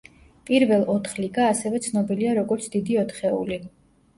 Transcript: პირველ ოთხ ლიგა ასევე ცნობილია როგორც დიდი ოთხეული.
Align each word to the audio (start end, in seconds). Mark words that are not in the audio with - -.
პირველ 0.49 0.85
ოთხ 0.93 1.13
ლიგა 1.25 1.45
ასევე 1.49 1.81
ცნობილია 1.89 2.33
როგორც 2.41 2.67
დიდი 2.77 2.99
ოთხეული. 3.03 3.61